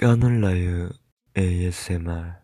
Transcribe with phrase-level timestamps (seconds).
[0.00, 0.88] 까놀라유
[1.36, 2.40] ASMR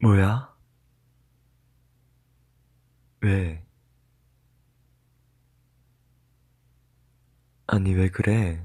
[0.00, 0.56] 뭐야?
[3.20, 3.66] 왜?
[7.66, 8.64] 아니, 왜 그래?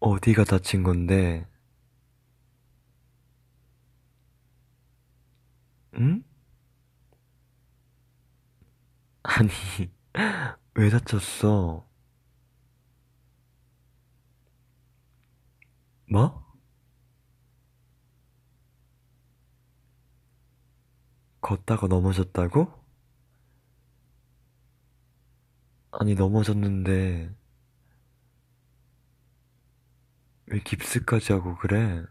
[0.00, 1.46] 어디가 다친 건데?
[5.96, 6.22] 응?
[9.22, 9.50] 아니,
[10.74, 11.86] 왜 다쳤어?
[16.06, 16.44] 뭐?
[21.40, 22.66] 걷다가 넘어졌다고?
[25.92, 27.34] 아니, 넘어졌는데,
[30.46, 32.02] 왜 깁스까지 하고 그래?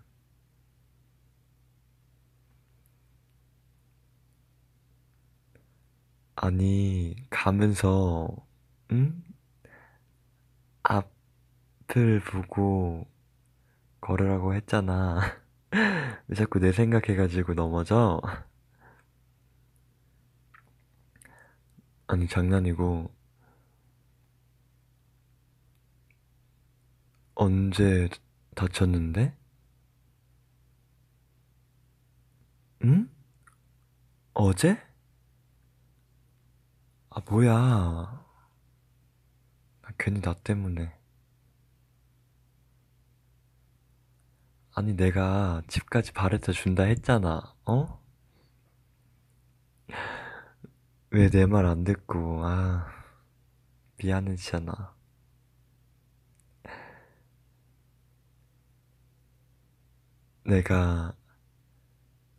[6.44, 8.28] 아니, 가면서,
[8.92, 9.24] 응?
[10.84, 13.06] 앞을 보고
[14.02, 15.22] 걸으라고 했잖아.
[16.28, 18.22] 왜 자꾸 내 생각해가지고 넘어져?
[22.08, 23.10] 아니, 장난이고,
[27.36, 28.10] 언제
[28.56, 29.36] 다쳤는데?
[32.84, 33.08] 응?
[34.34, 34.78] 어제?
[37.26, 38.24] 아, 뭐야.
[39.82, 40.92] 나 괜히 나 때문에.
[44.76, 48.00] 아니, 내가 집까지 바래다 준다 했잖아, 어?
[51.12, 52.92] 왜 내 말 안 듣고, 아,
[53.98, 54.94] 미안해지잖아.
[60.46, 61.14] 내가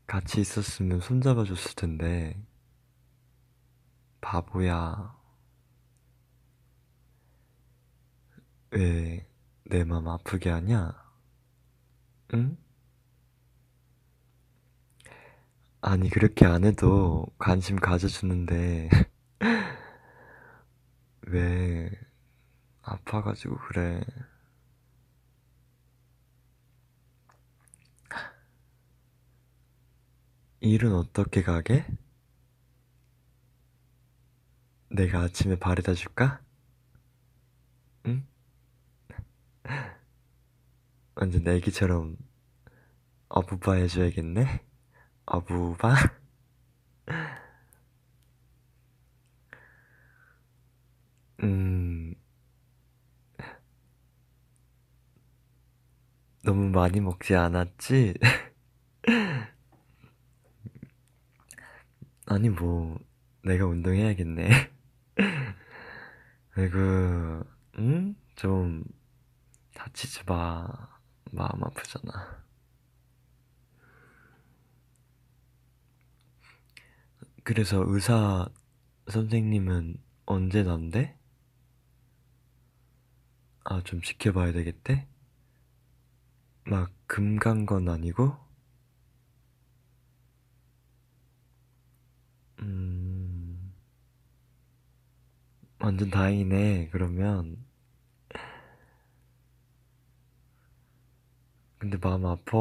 [0.07, 2.37] 같이 있었으면 손잡아 줬을 텐데,
[4.25, 5.14] 바보야.
[8.72, 9.26] 왜
[9.71, 10.93] 내 맘 아프게 하냐?
[12.34, 12.56] 응?
[15.81, 18.88] 아니, 그렇게 안 해도 관심 가져주는데,
[21.26, 21.91] 왜
[22.82, 24.03] 아파가지고 그래.
[30.60, 31.84] 일은 어떻게 가게?
[34.94, 36.41] 내가 아침에 바래다 줄까?
[38.06, 38.22] 응?
[41.16, 42.16] 완전 애기처럼
[43.28, 44.60] 어부바 해줘야겠네?
[45.27, 45.94] 어부바?
[51.43, 52.15] 음,
[56.43, 58.15] 너무 많이 먹지 않았지?
[62.26, 62.99] 아니, 뭐,
[63.43, 64.71] 내가 운동해야겠네.
[66.56, 66.78] 아이고,
[67.78, 68.14] 응?
[68.36, 68.84] 좀,
[69.75, 70.66] 다치지 마.
[71.32, 72.44] 마음 아프잖아.
[77.44, 78.47] 그래서 의사
[79.08, 81.16] 선생님은 언제 난대?
[83.64, 85.06] 아, 좀 지켜봐야 되겠대?
[86.66, 88.36] 막, 금간 건 아니고?
[95.84, 97.65] 완전 다행이네, 그러면.
[101.78, 102.56] 근데 마음 아파.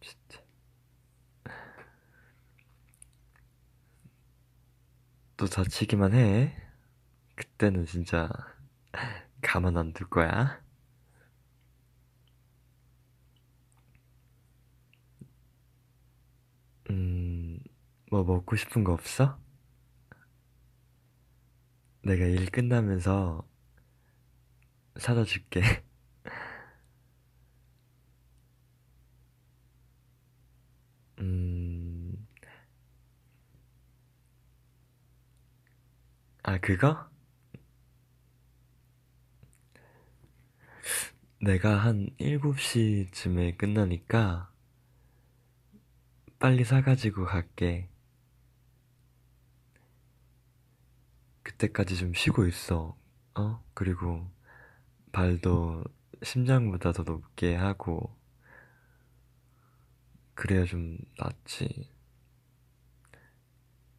[0.00, 0.40] 진짜.
[5.36, 6.54] 또 다치기만 해.
[7.36, 8.28] 그때는 진짜
[9.42, 10.60] 가만 안 둘 거야.
[16.90, 17.58] 음,
[18.10, 19.38] 뭐 먹고 싶은 거 없어?
[22.06, 23.44] 내가 일 끝나면서
[24.96, 25.60] 사다 줄게.
[31.18, 32.28] 음,
[36.44, 37.10] 아, 그거?
[41.40, 44.52] 내가 한 7시쯤에 끝나니까
[46.38, 47.88] 빨리 사가지고 갈게.
[51.56, 52.96] 그때까지 좀 쉬고 있어.
[53.34, 53.64] 어?
[53.74, 54.30] 그리고
[55.12, 55.84] 발도
[56.22, 58.16] 심장보다 더 높게 하고,
[60.34, 61.88] 그래야 좀 낫지.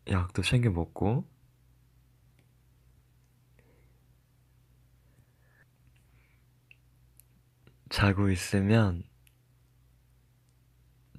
[0.10, 1.26] 약도 챙겨 먹고,
[7.90, 9.04] 자고 있으면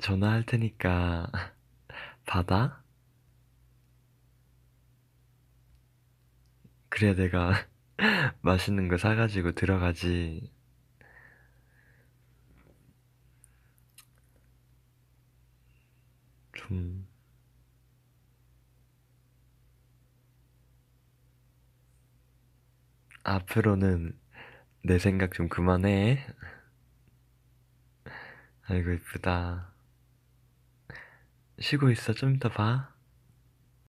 [0.01, 1.31] 전화할 테니까
[2.27, 2.83] 받아?
[6.99, 7.53] 그래야 내가
[8.43, 10.51] 맛있는 거 사가지고 들어가지.
[16.53, 17.07] 좀,
[23.23, 24.19] 앞으로는
[24.85, 26.27] 내 생각 좀 그만해.
[28.67, 29.73] 아이고, 이쁘다.
[31.61, 32.13] 쉬고 있어.
[32.13, 32.98] 좀 이따 봐.